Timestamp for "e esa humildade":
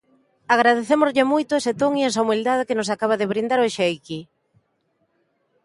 1.95-2.67